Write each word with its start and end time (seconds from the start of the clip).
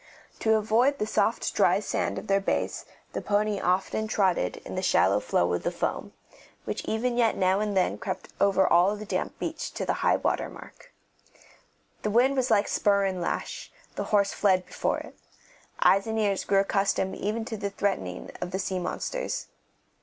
To 0.39 0.55
avoid 0.55 0.97
the 0.97 1.05
soft 1.05 1.53
dry 1.53 1.79
sand 1.79 2.17
of 2.17 2.25
their 2.25 2.39
base 2.41 2.85
the 3.13 3.21
pony 3.21 3.59
often 3.59 4.07
trotted 4.07 4.57
in 4.65 4.73
the 4.73 4.81
shallow 4.81 5.19
flow 5.19 5.53
of 5.53 5.61
the 5.61 5.69
foam, 5.71 6.11
which 6.65 6.83
even 6.85 7.17
yet 7.19 7.37
now 7.37 7.59
and 7.59 7.77
then 7.77 7.99
crept 7.99 8.29
over 8.41 8.65
all 8.65 8.95
the 8.95 9.05
damp 9.05 9.37
beach 9.37 9.71
to 9.75 9.85
the 9.85 9.93
high 10.01 10.15
water 10.15 10.49
mark. 10.49 10.91
The 12.01 12.09
wind 12.09 12.35
was 12.35 12.49
like 12.49 12.67
spur 12.67 13.05
and 13.05 13.21
lash; 13.21 13.71
the 13.93 14.05
horse 14.05 14.33
fled 14.33 14.65
before 14.65 14.97
it. 14.97 15.15
Eyes 15.83 16.07
and 16.07 16.17
ears 16.17 16.45
grew 16.45 16.57
accustomed 16.61 17.13
even 17.17 17.45
to 17.45 17.55
the 17.55 17.69
threatening 17.69 18.31
of 18.41 18.49
the 18.49 18.57
sea 18.57 18.79
monsters. 18.79 19.45